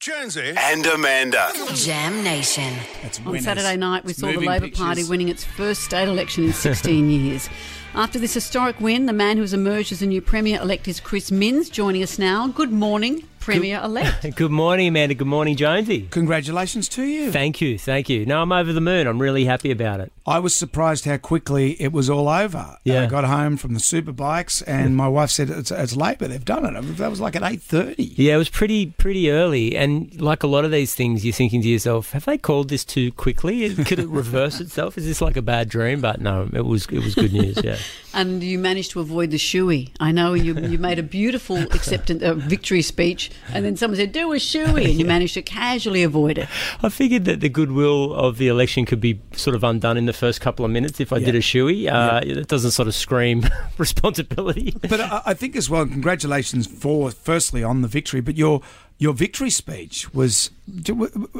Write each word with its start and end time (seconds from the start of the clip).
Jonesy. 0.00 0.52
and 0.56 0.84
Amanda. 0.86 1.50
Jam 1.74 2.22
Nation. 2.22 2.74
That's 3.02 3.18
On 3.18 3.24
winners. 3.26 3.44
Saturday 3.44 3.76
night, 3.76 4.04
we 4.04 4.12
saw 4.12 4.26
the 4.26 4.34
Moving 4.34 4.48
Labor 4.50 4.64
pictures. 4.66 4.84
Party 4.84 5.04
winning 5.04 5.28
its 5.28 5.42
first 5.42 5.82
state 5.82 6.06
election 6.06 6.44
in 6.44 6.52
16 6.52 7.08
years. 7.10 7.48
After 7.94 8.18
this 8.18 8.34
historic 8.34 8.78
win, 8.78 9.06
the 9.06 9.14
man 9.14 9.36
who 9.36 9.42
has 9.42 9.54
emerged 9.54 9.92
as 9.92 10.00
the 10.00 10.06
new 10.06 10.20
Premier 10.20 10.60
elect 10.60 10.86
is 10.86 11.00
Chris 11.00 11.30
Minns, 11.32 11.70
joining 11.70 12.02
us 12.02 12.18
now. 12.18 12.46
Good 12.48 12.70
morning, 12.72 13.26
Premier 13.46 13.80
elect. 13.80 14.26
Good 14.36 14.50
morning, 14.50 14.88
Amanda. 14.88 15.14
Good 15.14 15.26
morning, 15.26 15.56
Jonesy. 15.56 16.08
Congratulations 16.10 16.88
to 16.90 17.04
you. 17.04 17.30
Thank 17.30 17.60
you, 17.60 17.78
thank 17.78 18.08
you. 18.08 18.26
No, 18.26 18.42
I'm 18.42 18.50
over 18.50 18.72
the 18.72 18.80
moon. 18.80 19.06
I'm 19.06 19.22
really 19.22 19.44
happy 19.44 19.70
about 19.70 20.00
it. 20.00 20.12
I 20.26 20.40
was 20.40 20.54
surprised 20.54 21.04
how 21.04 21.16
quickly 21.18 21.80
it 21.80 21.92
was 21.92 22.10
all 22.10 22.28
over. 22.28 22.76
Yeah. 22.82 23.04
I 23.04 23.06
got 23.06 23.24
home 23.24 23.56
from 23.56 23.74
the 23.74 23.80
superbikes 23.80 24.62
and 24.66 24.96
my 24.96 25.06
wife 25.06 25.30
said 25.30 25.50
it's, 25.50 25.70
it's 25.70 25.94
Labor. 25.94 26.26
They've 26.26 26.44
done 26.44 26.64
it. 26.66 26.96
That 26.96 27.08
was 27.10 27.20
like 27.20 27.36
at 27.36 27.44
eight 27.44 27.62
thirty. 27.62 28.12
Yeah, 28.16 28.34
it 28.34 28.38
was 28.38 28.48
pretty 28.48 28.86
pretty 28.86 29.30
early, 29.30 29.76
and 29.76 30.20
like 30.20 30.42
a 30.42 30.48
lot 30.48 30.64
of 30.64 30.72
these 30.72 30.94
things, 30.96 31.24
you're 31.24 31.32
thinking 31.32 31.62
to 31.62 31.68
yourself, 31.68 32.10
"Have 32.10 32.24
they 32.24 32.38
called 32.38 32.68
this 32.68 32.84
too 32.84 33.12
quickly? 33.12 33.72
Could 33.74 34.00
it 34.00 34.08
reverse 34.08 34.60
itself? 34.60 34.98
Is 34.98 35.04
this 35.06 35.20
like 35.20 35.36
a 35.36 35.42
bad 35.42 35.68
dream?" 35.68 36.00
But 36.00 36.20
no, 36.20 36.48
it 36.52 36.64
was 36.64 36.86
it 36.86 36.98
was 36.98 37.14
good 37.14 37.32
news. 37.32 37.58
Yeah. 37.62 37.78
And 38.16 38.42
you 38.42 38.58
managed 38.58 38.92
to 38.92 39.00
avoid 39.00 39.30
the 39.30 39.36
shoey. 39.36 39.90
I 40.00 40.10
know 40.10 40.32
you, 40.32 40.58
you 40.58 40.78
made 40.78 40.98
a 40.98 41.02
beautiful 41.02 41.58
acceptance, 41.58 42.22
uh, 42.22 42.32
victory 42.32 42.80
speech, 42.80 43.30
and 43.52 43.64
then 43.64 43.76
someone 43.76 43.96
said, 43.96 44.12
do 44.12 44.32
a 44.32 44.36
shoey, 44.36 44.84
and 44.90 44.94
you 44.98 45.04
managed 45.16 45.34
to 45.34 45.42
casually 45.42 46.02
avoid 46.02 46.38
it. 46.38 46.48
I 46.82 46.88
figured 46.88 47.24
that 47.26 47.40
the 47.40 47.48
goodwill 47.48 48.12
of 48.14 48.38
the 48.38 48.48
election 48.48 48.84
could 48.86 49.00
be 49.00 49.20
sort 49.32 49.54
of 49.56 49.62
undone 49.64 49.96
in 49.96 50.06
the 50.06 50.12
first 50.12 50.40
couple 50.40 50.64
of 50.64 50.70
minutes 50.70 51.00
if 51.00 51.12
I 51.12 51.18
did 51.18 51.34
a 51.34 51.40
shoey. 51.40 51.90
Uh, 51.92 52.20
It 52.24 52.48
doesn't 52.48 52.72
sort 52.72 52.88
of 52.88 52.94
scream 52.94 53.44
responsibility. 53.78 54.74
But 54.88 55.00
I, 55.00 55.22
I 55.26 55.34
think 55.34 55.56
as 55.56 55.70
well, 55.70 55.86
congratulations 55.86 56.66
for 56.66 57.10
firstly 57.10 57.62
on 57.62 57.82
the 57.82 57.88
victory. 57.88 58.20
But 58.20 58.36
your 58.36 58.60
your 58.98 59.12
victory 59.12 59.50
speech 59.50 60.12
was. 60.14 60.50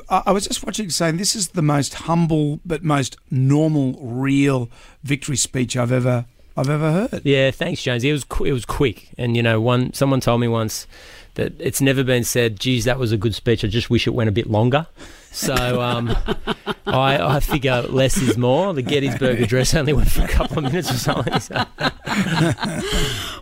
I 0.08 0.22
I 0.26 0.32
was 0.32 0.46
just 0.46 0.64
watching, 0.64 0.90
saying 0.90 1.16
this 1.16 1.34
is 1.34 1.48
the 1.48 1.62
most 1.62 1.94
humble 1.94 2.60
but 2.64 2.82
most 2.82 3.16
normal, 3.30 3.98
real 4.00 4.70
victory 5.02 5.36
speech 5.36 5.76
I've 5.76 5.92
ever 5.92 6.26
I've 6.56 6.70
ever 6.70 6.92
heard. 6.92 7.22
Yeah, 7.24 7.50
thanks, 7.50 7.82
Jonesy. 7.82 8.10
It 8.10 8.12
was 8.12 8.24
qu- 8.24 8.44
it 8.44 8.52
was 8.52 8.64
quick, 8.64 9.10
and 9.18 9.36
you 9.36 9.42
know, 9.42 9.60
one 9.60 9.92
someone 9.92 10.20
told 10.20 10.40
me 10.40 10.48
once 10.48 10.86
that 11.36 11.54
it's 11.58 11.80
never 11.80 12.04
been 12.04 12.24
said. 12.24 12.60
Geez, 12.60 12.84
that 12.84 12.98
was 12.98 13.12
a 13.12 13.16
good 13.16 13.34
speech. 13.34 13.64
I 13.64 13.68
just 13.68 13.88
wish 13.88 14.06
it 14.06 14.10
went 14.10 14.28
a 14.28 14.32
bit 14.32 14.50
longer. 14.50 14.86
So 15.30 15.80
um, 15.80 16.08
I, 16.86 17.36
I 17.36 17.40
figure 17.40 17.82
less 17.82 18.16
is 18.16 18.36
more. 18.36 18.74
The 18.74 18.82
Gettysburg 18.82 19.40
Address 19.40 19.74
only 19.74 19.92
went 19.92 20.10
for 20.10 20.22
a 20.22 20.28
couple 20.28 20.58
of 20.58 20.64
minutes 20.64 20.90
or 20.90 20.98
something. 20.98 21.38
So. 21.40 21.64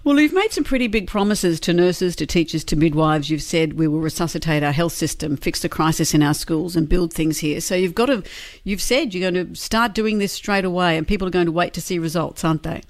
Well, 0.04 0.20
you've 0.20 0.34
made 0.34 0.52
some 0.52 0.64
pretty 0.64 0.86
big 0.86 1.06
promises 1.06 1.58
to 1.60 1.72
nurses, 1.72 2.14
to 2.16 2.26
teachers, 2.26 2.62
to 2.64 2.76
midwives. 2.76 3.30
You've 3.30 3.42
said 3.42 3.74
we 3.74 3.88
will 3.88 4.00
resuscitate 4.00 4.62
our 4.62 4.72
health 4.72 4.92
system, 4.92 5.36
fix 5.36 5.60
the 5.60 5.68
crisis 5.68 6.12
in 6.12 6.22
our 6.22 6.34
schools, 6.34 6.76
and 6.76 6.86
build 6.88 7.12
things 7.12 7.38
here. 7.38 7.60
So 7.62 7.74
you've 7.74 7.94
got 7.94 8.06
to, 8.06 8.22
you've 8.64 8.82
said 8.82 9.14
you're 9.14 9.30
going 9.30 9.48
to 9.48 9.54
start 9.54 9.94
doing 9.94 10.18
this 10.18 10.32
straight 10.32 10.66
away, 10.66 10.98
and 10.98 11.08
people 11.08 11.26
are 11.26 11.30
going 11.30 11.46
to 11.46 11.52
wait 11.52 11.72
to 11.74 11.80
see 11.80 11.98
results, 11.98 12.44
aren't 12.44 12.64
they? 12.64 12.82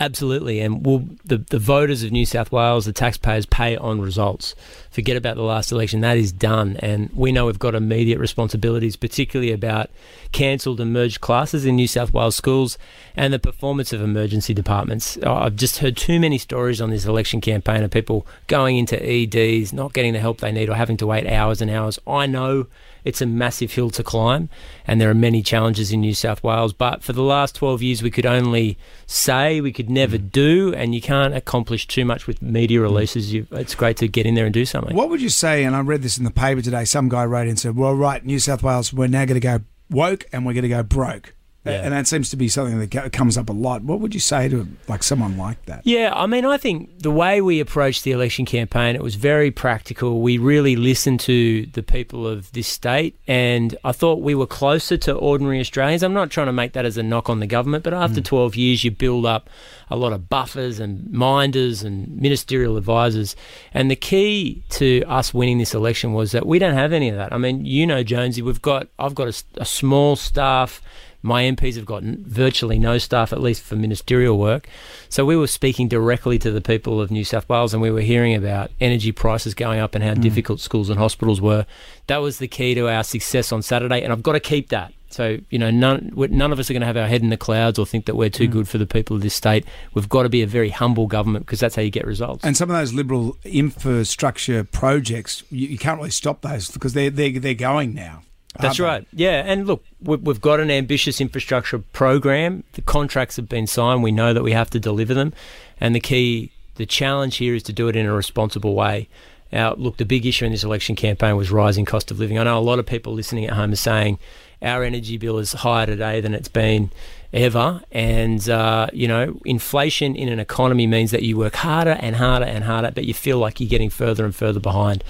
Absolutely, 0.00 0.60
and 0.60 0.84
the 1.24 1.38
the 1.38 1.58
voters 1.58 2.04
of 2.04 2.12
New 2.12 2.24
South 2.24 2.52
Wales, 2.52 2.84
the 2.84 2.92
taxpayers, 2.92 3.46
pay 3.46 3.76
on 3.76 4.00
results. 4.00 4.54
Forget 4.92 5.16
about 5.16 5.34
the 5.34 5.42
last 5.42 5.72
election; 5.72 6.02
that 6.02 6.16
is 6.16 6.30
done, 6.30 6.76
and 6.76 7.10
we 7.14 7.32
know 7.32 7.46
we've 7.46 7.58
got 7.58 7.74
immediate 7.74 8.20
responsibilities, 8.20 8.94
particularly 8.94 9.50
about 9.50 9.90
cancelled 10.30 10.78
and 10.78 10.92
merged 10.92 11.20
classes 11.20 11.64
in 11.64 11.74
New 11.74 11.88
South 11.88 12.12
Wales 12.12 12.36
schools 12.36 12.78
and 13.16 13.32
the 13.32 13.40
performance 13.40 13.92
of 13.92 14.00
emergency 14.00 14.54
departments. 14.54 15.18
I've 15.18 15.56
just 15.56 15.78
heard 15.78 15.96
too 15.96 16.20
many 16.20 16.38
stories 16.38 16.80
on 16.80 16.90
this 16.90 17.04
election 17.04 17.40
campaign 17.40 17.82
of 17.82 17.90
people 17.90 18.24
going 18.46 18.76
into 18.76 19.02
EDs, 19.04 19.72
not 19.72 19.94
getting 19.94 20.12
the 20.12 20.20
help 20.20 20.40
they 20.40 20.52
need, 20.52 20.68
or 20.68 20.74
having 20.74 20.96
to 20.98 21.08
wait 21.08 21.26
hours 21.26 21.60
and 21.60 21.72
hours. 21.72 21.98
I 22.06 22.26
know 22.26 22.68
it's 23.04 23.20
a 23.20 23.26
massive 23.26 23.72
hill 23.72 23.90
to 23.90 24.02
climb, 24.02 24.48
and 24.86 25.00
there 25.00 25.10
are 25.10 25.14
many 25.14 25.42
challenges 25.42 25.92
in 25.92 26.00
New 26.02 26.14
South 26.14 26.42
Wales. 26.42 26.72
But 26.72 27.02
for 27.02 27.12
the 27.12 27.22
last 27.22 27.54
12 27.54 27.82
years, 27.82 28.02
we 28.02 28.10
could 28.10 28.26
only 28.26 28.76
say, 29.06 29.60
we 29.60 29.72
could 29.72 29.87
never 29.88 30.18
do, 30.18 30.74
and 30.74 30.94
you 30.94 31.00
can't 31.00 31.34
accomplish 31.34 31.86
too 31.86 32.04
much 32.04 32.26
with 32.26 32.42
media 32.42 32.80
releases. 32.80 33.32
You, 33.32 33.46
it's 33.52 33.74
great 33.74 33.96
to 33.98 34.08
get 34.08 34.26
in 34.26 34.34
there 34.34 34.44
and 34.44 34.54
do 34.54 34.64
something. 34.64 34.96
What 34.96 35.10
would 35.10 35.22
you 35.22 35.28
say? 35.28 35.64
And 35.64 35.74
I 35.74 35.80
read 35.80 36.02
this 36.02 36.18
in 36.18 36.24
the 36.24 36.30
paper 36.30 36.62
today. 36.62 36.84
Some 36.84 37.08
guy 37.08 37.24
wrote 37.24 37.42
in 37.42 37.50
and 37.50 37.58
said, 37.58 37.76
"Well, 37.76 37.94
right, 37.94 38.24
New 38.24 38.38
South 38.38 38.62
Wales, 38.62 38.92
we're 38.92 39.06
now 39.08 39.24
going 39.24 39.40
to 39.40 39.40
go 39.40 39.60
woke 39.90 40.26
and 40.32 40.44
we're 40.44 40.54
going 40.54 40.62
to 40.62 40.68
go 40.68 40.82
broke." 40.82 41.34
Yeah. 41.68 41.82
And 41.82 41.92
that 41.92 42.06
seems 42.06 42.30
to 42.30 42.36
be 42.36 42.48
something 42.48 42.78
that 42.78 43.12
comes 43.12 43.36
up 43.36 43.48
a 43.48 43.52
lot. 43.52 43.82
What 43.82 44.00
would 44.00 44.14
you 44.14 44.20
say 44.20 44.48
to 44.48 44.66
like 44.88 45.02
someone 45.02 45.36
like 45.36 45.64
that? 45.66 45.82
Yeah, 45.84 46.12
I 46.14 46.26
mean, 46.26 46.44
I 46.44 46.56
think 46.56 47.02
the 47.02 47.10
way 47.10 47.40
we 47.40 47.60
approached 47.60 48.04
the 48.04 48.12
election 48.12 48.44
campaign, 48.44 48.94
it 48.96 49.02
was 49.02 49.14
very 49.14 49.50
practical. 49.50 50.20
We 50.20 50.38
really 50.38 50.76
listened 50.76 51.20
to 51.20 51.66
the 51.66 51.82
people 51.82 52.26
of 52.26 52.50
this 52.52 52.68
state, 52.68 53.18
and 53.26 53.76
I 53.84 53.92
thought 53.92 54.20
we 54.20 54.34
were 54.34 54.46
closer 54.46 54.96
to 54.98 55.14
ordinary 55.14 55.60
Australians. 55.60 56.02
I'm 56.02 56.14
not 56.14 56.30
trying 56.30 56.46
to 56.46 56.52
make 56.52 56.72
that 56.72 56.84
as 56.84 56.96
a 56.96 57.02
knock 57.02 57.28
on 57.28 57.40
the 57.40 57.46
government, 57.46 57.84
but 57.84 57.94
after 57.94 58.20
mm. 58.20 58.24
12 58.24 58.56
years, 58.56 58.84
you 58.84 58.90
build 58.90 59.26
up 59.26 59.50
a 59.90 59.96
lot 59.96 60.12
of 60.12 60.28
buffers 60.28 60.80
and 60.80 61.10
minders 61.10 61.82
and 61.82 62.14
ministerial 62.20 62.76
advisors. 62.76 63.34
And 63.72 63.90
the 63.90 63.96
key 63.96 64.62
to 64.70 65.02
us 65.04 65.32
winning 65.32 65.58
this 65.58 65.74
election 65.74 66.12
was 66.12 66.32
that 66.32 66.46
we 66.46 66.58
don't 66.58 66.74
have 66.74 66.92
any 66.92 67.08
of 67.08 67.16
that. 67.16 67.32
I 67.32 67.38
mean, 67.38 67.64
you 67.64 67.86
know, 67.86 68.02
Jonesy, 68.02 68.42
we've 68.42 68.62
got 68.62 68.88
I've 68.98 69.14
got 69.14 69.28
a 69.28 69.60
a 69.60 69.64
small 69.64 70.16
staff. 70.16 70.82
My 71.22 71.42
MPs 71.44 71.76
have 71.76 71.86
got 71.86 72.02
virtually 72.02 72.78
no 72.78 72.98
staff, 72.98 73.32
at 73.32 73.40
least 73.40 73.62
for 73.62 73.76
ministerial 73.76 74.38
work. 74.38 74.68
So 75.08 75.24
we 75.24 75.36
were 75.36 75.46
speaking 75.46 75.88
directly 75.88 76.38
to 76.38 76.50
the 76.50 76.60
people 76.60 77.00
of 77.00 77.10
New 77.10 77.24
South 77.24 77.48
Wales 77.48 77.74
and 77.74 77.82
we 77.82 77.90
were 77.90 78.00
hearing 78.00 78.34
about 78.34 78.70
energy 78.80 79.12
prices 79.12 79.54
going 79.54 79.80
up 79.80 79.94
and 79.94 80.04
how 80.04 80.14
mm. 80.14 80.22
difficult 80.22 80.60
schools 80.60 80.88
and 80.88 80.98
hospitals 80.98 81.40
were. 81.40 81.66
That 82.06 82.18
was 82.18 82.38
the 82.38 82.48
key 82.48 82.74
to 82.74 82.88
our 82.88 83.02
success 83.02 83.52
on 83.52 83.62
Saturday, 83.62 84.02
and 84.02 84.12
I've 84.12 84.22
got 84.22 84.32
to 84.32 84.40
keep 84.40 84.68
that. 84.68 84.92
So, 85.10 85.38
you 85.48 85.58
know, 85.58 85.70
none, 85.70 86.12
none 86.14 86.52
of 86.52 86.58
us 86.58 86.68
are 86.68 86.74
going 86.74 86.82
to 86.82 86.86
have 86.86 86.96
our 86.96 87.06
head 87.06 87.22
in 87.22 87.30
the 87.30 87.36
clouds 87.36 87.78
or 87.78 87.86
think 87.86 88.04
that 88.06 88.14
we're 88.14 88.28
too 88.28 88.48
mm. 88.48 88.52
good 88.52 88.68
for 88.68 88.78
the 88.78 88.86
people 88.86 89.16
of 89.16 89.22
this 89.22 89.34
state. 89.34 89.64
We've 89.94 90.08
got 90.08 90.24
to 90.24 90.28
be 90.28 90.42
a 90.42 90.46
very 90.46 90.68
humble 90.68 91.06
government 91.06 91.46
because 91.46 91.60
that's 91.60 91.74
how 91.74 91.82
you 91.82 91.90
get 91.90 92.06
results. 92.06 92.44
And 92.44 92.56
some 92.56 92.70
of 92.70 92.76
those 92.76 92.92
liberal 92.92 93.36
infrastructure 93.44 94.64
projects, 94.64 95.42
you, 95.50 95.68
you 95.68 95.78
can't 95.78 95.98
really 95.98 96.10
stop 96.10 96.42
those 96.42 96.70
because 96.70 96.92
they're 96.92 97.10
they're, 97.10 97.38
they're 97.38 97.54
going 97.54 97.94
now. 97.94 98.22
That's 98.60 98.80
right. 98.80 99.06
Yeah, 99.12 99.42
and 99.46 99.66
look, 99.66 99.84
we- 100.02 100.16
we've 100.16 100.40
got 100.40 100.60
an 100.60 100.70
ambitious 100.70 101.20
infrastructure 101.20 101.78
program. 101.78 102.64
The 102.72 102.82
contracts 102.82 103.36
have 103.36 103.48
been 103.48 103.66
signed. 103.66 104.02
We 104.02 104.12
know 104.12 104.32
that 104.34 104.42
we 104.42 104.52
have 104.52 104.70
to 104.70 104.80
deliver 104.80 105.14
them, 105.14 105.32
and 105.80 105.94
the 105.94 106.00
key, 106.00 106.50
the 106.76 106.86
challenge 106.86 107.36
here 107.36 107.54
is 107.54 107.62
to 107.64 107.72
do 107.72 107.88
it 107.88 107.96
in 107.96 108.06
a 108.06 108.12
responsible 108.12 108.74
way. 108.74 109.08
Now, 109.52 109.74
look, 109.78 109.96
the 109.96 110.04
big 110.04 110.26
issue 110.26 110.44
in 110.44 110.52
this 110.52 110.62
election 110.64 110.94
campaign 110.96 111.34
was 111.36 111.50
rising 111.50 111.84
cost 111.86 112.10
of 112.10 112.18
living. 112.18 112.38
I 112.38 112.44
know 112.44 112.58
a 112.58 112.60
lot 112.60 112.78
of 112.78 112.84
people 112.86 113.14
listening 113.14 113.46
at 113.46 113.54
home 113.54 113.72
are 113.72 113.76
saying 113.76 114.18
our 114.60 114.82
energy 114.82 115.16
bill 115.16 115.38
is 115.38 115.52
higher 115.52 115.86
today 115.86 116.20
than 116.20 116.34
it's 116.34 116.48
been 116.48 116.90
ever, 117.32 117.80
and 117.92 118.48
uh, 118.48 118.88
you 118.92 119.06
know, 119.08 119.38
inflation 119.44 120.16
in 120.16 120.28
an 120.28 120.38
economy 120.40 120.86
means 120.86 121.10
that 121.12 121.22
you 121.22 121.36
work 121.38 121.54
harder 121.56 121.96
and 122.00 122.16
harder 122.16 122.44
and 122.46 122.64
harder, 122.64 122.90
but 122.90 123.04
you 123.04 123.14
feel 123.14 123.38
like 123.38 123.60
you're 123.60 123.68
getting 123.68 123.90
further 123.90 124.24
and 124.24 124.34
further 124.34 124.60
behind. 124.60 125.02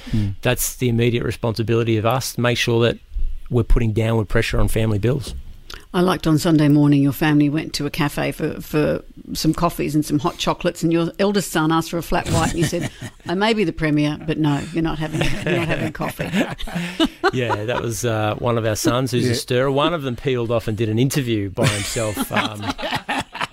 That's 0.42 0.76
the 0.76 0.88
immediate 0.88 1.25
responsibility 1.25 1.97
of 1.97 2.04
us. 2.06 2.37
Make 2.38 2.58
sure 2.58 2.81
that 2.84 2.98
we're 3.50 3.62
putting 3.64 3.92
downward 3.92 4.28
pressure 4.28 4.59
on 4.60 4.69
family 4.69 4.98
bills. 4.98 5.34
I 5.94 6.03
liked 6.03 6.26
on 6.26 6.36
Sunday 6.38 6.69
morning 6.69 7.03
your 7.03 7.12
family 7.12 7.48
went 7.48 7.72
to 7.75 7.86
a 7.86 7.91
cafe 7.91 8.31
for, 8.32 8.60
for 8.60 9.03
some 9.32 9.54
coffees 9.54 9.94
and 9.94 10.04
some 10.04 10.19
hot 10.19 10.36
chocolates, 10.36 10.82
and 10.82 10.92
your 10.92 11.10
eldest 11.19 11.50
son 11.50 11.72
asked 11.72 11.91
for 11.91 11.97
a 11.98 12.03
flat 12.03 12.28
white, 12.28 12.50
and 12.50 12.58
you 12.58 12.64
said, 12.66 12.91
"I 13.26 13.34
may 13.34 13.54
be 13.54 13.64
the 13.64 13.72
premier, 13.72 14.19
but 14.26 14.37
no, 14.38 14.62
you're 14.75 14.82
not 14.82 14.98
having 14.98 15.20
you're 15.22 15.58
not 15.60 15.69
having 15.69 15.92
coffee." 15.92 16.28
Yeah, 17.34 17.64
that 17.66 17.82
was 17.82 18.06
uh, 18.06 18.37
one 18.37 18.56
of 18.56 18.64
our 18.64 18.76
sons 18.76 19.10
who's 19.10 19.26
Yeah. 19.26 19.32
a 19.32 19.34
stirrer. 19.34 19.70
One 19.70 19.92
of 19.92 20.00
them 20.03 20.16
peeled 20.16 20.50
off 20.50 20.66
and 20.66 20.78
did 20.78 20.88
an 20.88 20.98
interview 20.98 21.50
by 21.50 21.66
himself, 21.66 22.32
um, 22.32 22.64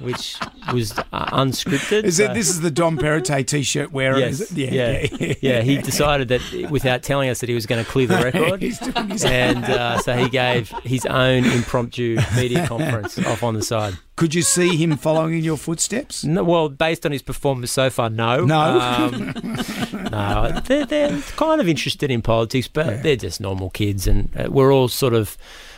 which 0.06 0.38
was 0.72 0.98
uh, 0.98 1.04
unscripted. 1.32 2.04
Is 2.04 2.18
so- 2.18 2.26
it? 2.26 2.34
This 2.34 2.50
is 2.50 2.62
the 2.62 2.72
Dom 2.72 2.98
Perrottet 2.98 3.48
t-shirt 3.48 3.92
wearer. 3.92 4.18
Yes. 4.18 4.40
Is 4.40 4.52
it? 4.58 4.58
Yeah. 4.72 5.36
Yeah. 5.42 5.62
He 5.62 5.78
decided 5.82 6.30
that 6.30 6.42
without 6.70 7.04
telling 7.04 7.30
us 7.30 7.40
that 7.42 7.50
he 7.50 7.56
was 7.56 7.66
going 7.66 7.84
to 7.84 7.90
clear 7.90 8.08
the 8.08 8.16
record. 8.24 8.62
He's 8.62 8.80
doing 8.80 9.10
his 9.10 9.26
and 9.26 9.66
uh, 9.66 9.98
so 10.00 10.16
he 10.16 10.30
gave 10.30 10.70
his 10.84 11.06
own 11.06 11.44
impromptu 11.46 12.18
media 12.36 12.66
conference 12.70 13.18
off 13.26 13.44
on 13.44 13.56
the 13.56 13.62
side. 13.62 13.96
Could 14.16 14.34
you 14.34 14.44
see 14.44 14.78
him 14.78 14.96
following 14.96 15.34
in 15.40 15.44
your 15.44 15.58
footsteps? 15.58 16.24
No, 16.24 16.42
well, 16.44 16.70
based 16.70 17.06
on 17.06 17.12
his 17.12 17.22
performance 17.22 17.70
so 17.72 17.90
far, 17.90 18.10
no. 18.10 18.46
No. 18.46 18.80
Um, 18.80 19.34
no, 20.12 20.62
they're, 20.66 20.86
they're 20.86 21.22
kind 21.36 21.60
of 21.60 21.68
interested 21.68 22.10
in 22.10 22.22
politics, 22.22 22.70
but 22.70 23.04
they're 23.04 23.18
just 23.18 23.42
normal 23.42 23.70
kids, 23.72 24.08
and 24.08 24.30
uh, 24.38 24.50
we're 24.50 24.74
all 24.74 24.88
sort 24.88 25.14
of 25.14 25.38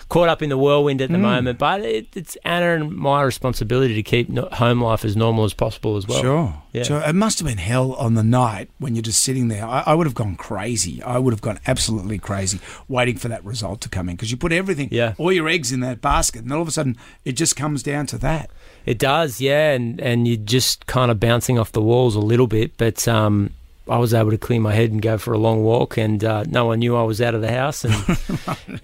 caught 0.09 0.29
up 0.29 0.41
in 0.41 0.49
the 0.49 0.57
whirlwind 0.57 0.99
Mm. 0.99 1.03
at 1.03 1.11
the 1.11 1.17
moment. 1.17 1.59
But 1.59 1.81
it, 1.81 2.07
it's 2.15 2.37
Anna 2.45 2.75
and 2.75 2.91
my 2.95 3.21
responsibility 3.23 3.93
to 3.95 4.03
keep 4.03 4.29
no- 4.29 4.47
home 4.53 4.81
life 4.81 5.03
as 5.03 5.15
normal 5.17 5.43
as 5.43 5.53
possible 5.53 5.97
as 5.97 6.07
well. 6.07 6.21
Sure. 6.21 6.61
Yeah. 6.73 6.83
Sure. 6.83 7.01
It 7.01 7.13
must 7.13 7.39
have 7.39 7.47
been 7.47 7.57
hell 7.57 7.93
on 7.93 8.13
the 8.13 8.23
night 8.23 8.69
when 8.79 8.95
you're 8.95 9.01
just 9.01 9.21
sitting 9.21 9.47
there. 9.49 9.65
I, 9.65 9.83
I 9.87 9.93
would 9.95 10.07
have 10.07 10.15
gone 10.15 10.35
crazy. 10.35 11.03
I 11.03 11.17
would 11.17 11.33
have 11.33 11.41
gone 11.41 11.59
absolutely 11.67 12.19
crazy 12.19 12.59
waiting 12.87 13.17
for 13.17 13.27
that 13.27 13.43
result 13.43 13.81
to 13.81 13.89
come 13.89 14.07
in 14.09 14.15
because 14.15 14.31
you 14.31 14.37
put 14.37 14.51
everything, 14.53 14.89
Yeah. 14.91 15.13
all 15.17 15.31
your 15.33 15.49
eggs 15.49 15.71
in 15.71 15.81
that 15.81 16.01
basket, 16.01 16.43
and 16.43 16.53
all 16.53 16.61
of 16.61 16.67
a 16.67 16.71
sudden 16.71 16.95
it 17.25 17.33
just 17.33 17.55
comes 17.55 17.83
down 17.83 18.05
to 18.07 18.17
that. 18.19 18.49
It 18.85 18.99
does, 18.99 19.41
yeah, 19.41 19.71
and 19.73 19.99
and 19.99 20.25
you're 20.27 20.37
just 20.37 20.85
kind 20.87 21.11
of 21.11 21.19
bouncing 21.19 21.59
off 21.59 21.73
the 21.73 21.81
walls 21.81 22.15
a 22.15 22.19
little 22.21 22.47
bit, 22.47 22.77
but 22.77 23.05
um, 23.09 23.49
I 23.89 23.97
was 23.97 24.13
able 24.13 24.31
to 24.31 24.37
clear 24.37 24.59
my 24.59 24.73
head 24.73 24.91
and 24.91 25.01
go 25.01 25.17
for 25.17 25.33
a 25.33 25.37
long 25.37 25.63
walk, 25.63 25.97
and 25.97 26.23
uh, 26.23 26.43
no 26.47 26.65
one 26.65 26.79
knew 26.79 26.95
I 26.95 27.03
was 27.03 27.21
out 27.21 27.35
of 27.35 27.41
the 27.41 27.51
house, 27.51 27.83
and 27.85 27.93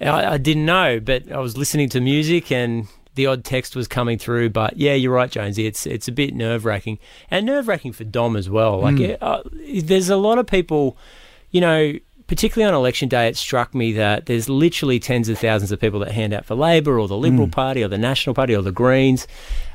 I, 0.00 0.34
I 0.34 0.38
didn't 0.38 0.64
know, 0.66 1.00
but 1.00 1.30
I 1.30 1.38
was 1.38 1.56
listening 1.56 1.88
to 1.90 2.00
music 2.00 2.50
and 2.52 2.86
the 3.16 3.26
odd 3.26 3.44
text 3.44 3.76
was 3.76 3.86
coming 3.86 4.18
through. 4.18 4.50
But 4.50 4.76
yeah, 4.76 4.94
you're 4.94 5.12
right, 5.14 5.30
Jonesy. 5.30 5.66
It's 5.66 5.86
it's 5.86 6.08
a 6.08 6.12
bit 6.12 6.34
nerve 6.34 6.64
wracking 6.64 6.98
and 7.30 7.46
nerve 7.46 7.68
wracking 7.68 7.92
for 7.92 8.04
Dom 8.04 8.34
as 8.36 8.50
well. 8.50 8.80
Like, 8.80 8.96
Mm. 8.96 9.18
uh, 9.20 9.42
there's 9.84 10.08
a 10.10 10.16
lot 10.16 10.38
of 10.38 10.46
people, 10.46 10.96
you 11.50 11.60
know. 11.60 11.92
Particularly 12.26 12.66
on 12.66 12.74
election 12.74 13.10
day, 13.10 13.28
it 13.28 13.36
struck 13.36 13.74
me 13.74 13.92
that 13.92 14.24
there's 14.24 14.48
literally 14.48 14.98
tens 14.98 15.28
of 15.28 15.38
thousands 15.38 15.70
of 15.72 15.78
people 15.78 16.00
that 16.00 16.10
hand 16.10 16.32
out 16.32 16.46
for 16.46 16.54
Labor 16.54 16.98
or 16.98 17.06
the 17.06 17.18
Liberal 17.18 17.48
Party 17.48 17.84
or 17.84 17.88
the 17.88 17.98
National 17.98 18.32
Party 18.32 18.56
or 18.56 18.62
the 18.62 18.72
Greens, 18.72 19.28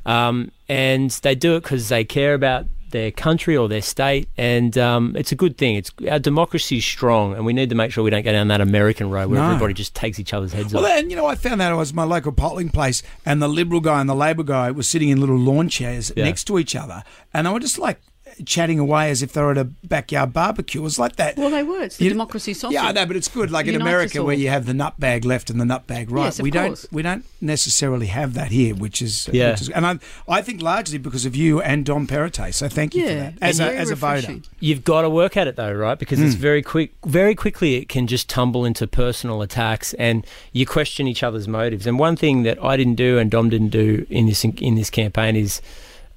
um, 0.08 0.50
and 0.68 1.12
they 1.22 1.36
do 1.36 1.56
it 1.56 1.62
because 1.62 1.90
they 1.90 2.04
care 2.04 2.34
about 2.34 2.66
their 2.91 3.12
country 3.12 3.56
or 3.57 3.68
their 3.69 3.81
state, 3.81 4.27
and 4.38 4.77
um, 4.77 5.15
it's 5.18 5.31
a 5.31 5.36
good 5.36 5.57
thing. 5.57 5.75
It's 5.75 5.91
our 6.09 6.19
democracy 6.19 6.77
is 6.77 6.86
strong, 6.86 7.33
and 7.33 7.45
we 7.45 7.53
need 7.53 7.69
to 7.69 7.75
make 7.75 7.91
sure 7.91 8.03
we 8.03 8.09
don't 8.09 8.24
go 8.24 8.31
down 8.31 8.47
that 8.50 8.62
American 8.62 9.09
road 9.09 9.30
where 9.30 9.39
No. 9.39 9.47
everybody 9.47 9.74
just 9.74 9.94
takes 9.95 10.19
each 10.19 10.33
other's 10.33 10.53
heads 10.53 10.74
Well, 10.74 10.83
off. 10.83 10.89
then, 10.89 11.09
you 11.09 11.15
know, 11.15 11.25
I 11.27 11.36
found 11.36 11.62
out 11.62 11.71
I 11.71 11.75
was 11.75 11.94
my 11.94 12.03
local 12.03 12.31
polling 12.31 12.69
place, 12.69 13.01
and 13.25 13.41
the 13.41 13.47
Liberal 13.50 13.81
guy 13.81 14.01
and 14.01 14.09
the 14.09 14.15
Labor 14.15 14.44
guy 14.44 14.71
were 14.71 14.83
sitting 14.83 15.09
in 15.09 15.19
little 15.19 15.38
lawn 15.38 15.69
chairs 15.69 16.12
Yeah. 16.15 16.25
next 16.25 16.45
to 16.45 16.59
each 16.59 16.75
other, 16.75 17.03
and 17.33 17.47
they 17.47 17.51
were 17.51 17.59
just 17.59 17.77
like 17.80 18.00
chatting 18.46 18.80
away 18.80 19.10
as 19.10 19.22
if 19.22 19.34
they 19.34 19.42
were 19.42 19.52
at 19.52 19.58
a 19.58 19.64
backyard 19.64 20.34
barbecue. 20.34 20.81
It 20.81 20.84
was 20.84 21.00
like 21.00 21.16
that. 21.18 21.38
Well, 21.38 21.50
they 21.50 21.64
were. 21.64 21.81
It's 21.84 21.98
the 21.98 22.06
You- 22.06 22.10
democracy 22.12 22.54
sausage. 22.54 22.74
Yeah, 22.74 22.86
I 22.88 22.92
know, 22.92 23.06
but 23.06 23.16
it's 23.16 23.28
good. 23.28 23.52
Like 23.52 23.68
in 23.68 23.76
America, 23.76 24.24
where 24.24 24.36
you 24.36 24.50
have 24.50 24.66
the 24.66 24.74
nut 24.74 25.00
bag 25.00 25.26
left 25.26 25.50
and 25.50 25.60
the 25.60 25.66
nut 25.66 25.88
bag 25.88 26.10
right, 26.12 26.26
Yes, 26.26 26.40
of 26.40 26.44
we 26.44 26.52
course. 26.52 26.84
don't 26.84 26.94
we 26.94 27.02
don't 27.02 27.26
necessarily 27.42 28.08
have 28.08 28.34
that 28.34 28.52
here, 28.52 28.76
which 28.76 29.02
is 29.02 29.30
Yeah. 29.31 29.52
Which 29.52 29.62
is, 29.62 29.70
and 29.70 29.86
I 29.86 30.00
I 30.28 30.42
think 30.42 30.62
largely 30.62 30.98
because 30.98 31.26
of 31.26 31.36
you 31.36 31.62
and 31.62 31.86
Dom 31.86 32.08
Perrottet. 32.08 32.54
So 32.54 32.68
thank 32.70 32.96
you 32.96 33.08
for 33.08 33.14
that 33.14 33.34
as 33.42 33.60
a 33.60 33.64
very 33.66 33.78
as 33.78 33.90
a 33.92 33.96
voter. 33.96 34.40
You've 34.60 34.84
got 34.84 35.02
to 35.04 35.10
work 35.10 35.38
at 35.38 35.48
it 35.48 35.56
though, 35.56 35.72
right? 35.74 35.98
Because 35.98 36.20
Hmm. 36.20 36.26
it's 36.26 36.36
very 36.36 36.62
quick. 36.62 36.92
Very 37.06 37.36
quickly, 37.36 37.76
it 37.76 37.90
can 37.90 38.08
just 38.08 38.30
tumble 38.30 38.66
into 38.66 38.88
personal 38.88 39.42
attacks, 39.42 39.94
and 39.96 40.26
you 40.54 40.66
question 40.66 41.08
each 41.08 41.24
other's 41.24 41.48
motives. 41.48 41.88
And 41.88 41.98
one 42.00 42.16
thing 42.16 42.44
that 42.44 42.62
I 42.64 42.78
didn't 42.78 42.96
do 42.96 43.18
and 43.18 43.31
Dom 43.31 43.50
didn't 43.50 43.70
do 43.70 44.06
in 44.10 44.26
this 44.28 44.44
in 44.44 44.76
this 44.76 44.90
campaign 44.90 45.36
is 45.36 45.62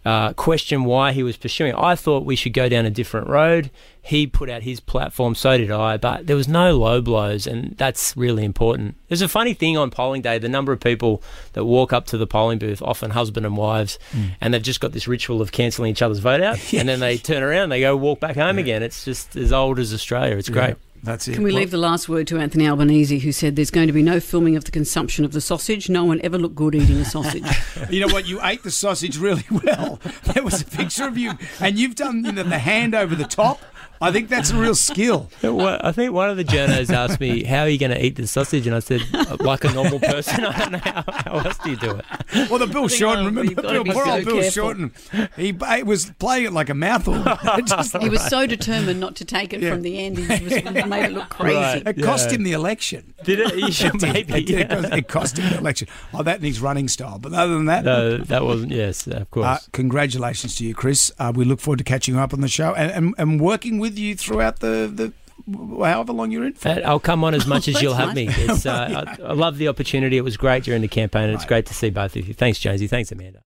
uh, 0.05 0.33
question 0.33 0.85
why 0.85 1.13
he 1.13 1.23
was 1.23 1.37
pursuing. 1.37 1.75
I 1.75 1.95
thought 1.95 2.25
we 2.25 2.35
should 2.37 2.53
go 2.53 2.69
down 2.69 2.87
a 2.87 2.91
different 2.91 3.29
road. 3.29 3.71
He 4.05 4.27
put 4.27 4.51
out 4.51 4.63
his 4.63 4.81
platform, 4.81 5.37
so 5.37 5.57
did 5.57 5.71
I. 5.71 5.97
But 5.97 6.27
there 6.27 6.35
was 6.35 6.49
no 6.49 6.77
low 6.77 7.01
blows, 7.01 7.47
and 7.47 7.77
that's 7.77 8.17
really 8.17 8.45
important. 8.45 8.97
There's 9.07 9.23
a 9.23 9.29
funny 9.29 9.55
thing 9.55 9.77
on 9.77 9.91
polling 9.91 10.23
day: 10.23 10.39
the 10.39 10.49
number 10.49 10.73
of 10.73 10.81
people 10.81 11.23
that 11.53 11.65
walk 11.65 11.93
up 11.93 12.07
to 12.07 12.19
the 12.19 12.27
polling 12.27 12.59
booth, 12.59 12.83
often 12.83 13.13
husband 13.13 13.47
and 13.47 13.57
wives, 13.57 14.01
and 14.41 14.53
they've 14.53 14.63
just 14.63 14.81
got 14.81 14.91
this 14.91 15.07
ritual 15.07 15.41
of 15.41 15.53
cancelling 15.53 15.93
each 15.93 16.03
other's 16.03 16.19
vote 16.19 16.41
out, 16.41 16.59
and 16.75 16.89
then 16.89 16.99
they 16.99 17.17
turn 17.17 17.45
around, 17.45 17.69
they 17.69 17.81
go 17.81 17.97
walk 17.97 18.19
back 18.19 18.35
home 18.35 18.59
again. 18.59 18.83
It's 18.83 19.05
just 19.05 19.37
as 19.37 19.53
old 19.53 19.79
as 19.79 19.95
Australia. 19.95 20.37
It's 20.37 20.49
great. 20.49 20.77
That's 21.05 21.27
it. 21.27 21.35
Can 21.35 21.43
we 21.43 21.51
Well, 21.51 21.61
leave 21.61 21.73
the 21.73 21.79
last 21.79 22.09
word 22.09 22.29
to 22.29 22.39
Anthony 22.39 22.69
Albanese, 22.69 23.19
who 23.19 23.33
said 23.33 23.57
there's 23.57 23.71
going 23.73 23.89
to 23.89 23.93
be 23.93 24.03
no 24.03 24.21
filming 24.21 24.55
of 24.57 24.65
the 24.65 24.71
consumption 24.71 25.25
of 25.25 25.33
the 25.33 25.41
sausage? 25.41 25.89
No 25.89 26.05
one 26.05 26.21
ever 26.23 26.39
looked 26.39 26.55
good 26.55 26.75
eating 26.77 26.97
a 26.99 27.05
sausage. 27.05 27.45
You 27.91 28.07
know 28.07 28.13
what? 28.15 28.27
You 28.27 28.41
ate 28.43 28.63
the 28.63 28.71
sausage 28.71 29.19
really 29.19 29.45
well. 29.51 30.01
There 30.33 30.43
was 30.45 30.63
a 30.63 30.65
picture 30.65 31.07
of 31.07 31.19
you, 31.19 31.33
and 31.61 31.79
you've 31.79 31.97
done 31.97 32.25
you 32.25 32.33
know, 32.33 32.43
the 32.45 32.59
hand 32.59 32.95
over 32.95 33.15
the 33.15 33.25
top. 33.25 33.61
I 34.03 34.11
think 34.13 34.29
that's 34.29 34.51
a 34.51 34.57
real 34.57 34.75
skill. 34.75 35.31
Well, 35.43 35.79
I 35.83 35.93
think 35.93 36.13
one 36.13 36.29
of 36.31 36.37
the 36.37 36.45
journos 36.45 36.91
asked 36.91 37.21
me, 37.21 37.45
"How 37.45 37.61
are 37.61 37.69
you 37.69 37.79
going 37.79 37.91
to 37.93 38.05
eat 38.05 38.17
the 38.17 38.27
sausage?" 38.27 38.67
And 38.67 38.75
I 38.75 38.81
said, 38.81 39.03
uh, 39.15 39.37
"Like 39.41 39.65
a 39.65 39.73
normal 39.73 40.01
person. 40.01 40.45
I 40.45 40.59
don't 40.59 40.73
know 40.73 40.79
how, 40.79 41.05
how 41.07 41.39
else 41.39 41.59
do 41.59 41.71
you 41.71 41.77
do 41.77 41.97
it." 41.97 42.51
Well, 42.51 42.59
the 42.59 42.67
Bill 42.67 42.89
think 42.89 42.99
Shorten, 42.99 43.25
uh, 43.25 43.29
remember 43.29 43.45
you've 43.51 43.57
Bill, 43.63 43.85
be 43.85 43.93
poor 43.93 44.05
so 44.05 44.11
old 44.13 44.25
Bill. 44.25 44.43
Shorten. 44.51 44.93
He, 45.37 45.53
he 45.77 45.83
was 45.83 46.11
playing 46.19 46.47
it 46.47 46.53
like 46.53 46.69
a 46.71 46.75
mouthful. 46.75 47.15
It, 47.59 47.67
just, 47.67 47.97
he 47.99 48.09
was 48.09 48.25
so 48.27 48.47
determined 48.47 48.99
not 48.99 49.15
to 49.17 49.25
take 49.25 49.53
it 49.53 49.61
Yeah. 49.61 49.71
from 49.73 49.83
the 49.83 49.99
end, 49.99 50.17
he 50.19 50.27
was, 50.27 50.65
made 50.87 51.05
it 51.05 51.13
look 51.13 51.29
crazy. 51.29 51.55
Right. 51.57 51.87
it 51.87 52.03
cost 52.03 52.31
Yeah. 52.31 52.37
him 52.37 52.43
the 52.45 52.53
election. 52.53 53.12
Did 53.25 53.41
it? 53.41 53.55
You 53.63 53.73
should 53.73 54.03
It, 54.03 54.29
maybe. 54.29 54.43
did. 54.45 54.61
It 54.61 54.69
cost- 54.71 54.93
it 54.93 55.09
cost 55.09 55.39
him 55.39 55.51
the 55.51 55.59
election. 55.59 55.89
Oh, 56.15 56.23
that 56.23 56.41
his 56.41 56.61
running 56.61 56.89
style. 56.89 57.19
But 57.19 57.33
other 57.33 57.55
than 57.55 57.67
that, 57.67 57.85
No, 57.85 58.19
that 58.19 58.45
wasn't. 58.45 58.73
Yes, 58.73 59.07
of 59.07 59.31
course. 59.31 59.47
uh, 59.47 59.59
congratulations 59.73 60.55
to 60.57 60.65
you, 60.67 60.75
Chris. 60.75 61.13
Uh, 61.19 61.33
we 61.35 61.45
look 61.45 61.61
forward 61.61 61.79
to 61.79 61.85
catching 61.85 62.15
you 62.15 62.21
up 62.21 62.33
on 62.35 62.41
the 62.41 62.49
show 62.49 62.75
and, 62.75 62.91
and, 62.91 63.15
and 63.19 63.41
working 63.41 63.79
with 63.79 63.99
you 63.99 64.15
throughout 64.17 64.61
the, 64.61 64.91
the 64.93 65.13
however 65.85 66.13
long 66.13 66.31
you're 66.31 66.45
in 66.45 66.55
for. 66.55 66.69
Uh, 66.69 66.81
I'll 66.85 67.01
come 67.01 67.25
on 67.25 67.35
as 67.35 67.47
much 67.47 67.69
as 67.69 67.81
you'll 67.83 67.95
have 67.95 68.15
me. 68.15 68.29
It's, 68.31 68.65
uh, 68.67 69.05
I, 69.21 69.23
I 69.23 69.33
love 69.33 69.59
the 69.59 69.69
opportunity. 69.69 70.17
It 70.17 70.23
was 70.25 70.37
great 70.37 70.65
during 70.65 70.83
the 70.83 70.89
campaign, 70.89 71.25
and 71.25 71.33
it's 71.35 71.43
Right. 71.45 71.49
great 71.49 71.67
to 71.67 71.75
see 71.75 71.91
both 71.91 72.15
of 72.17 72.27
you. 72.29 72.35
Thanks, 72.35 72.59
Jonesy. 72.59 72.87
Thanks, 72.87 73.11
Amanda. 73.13 73.43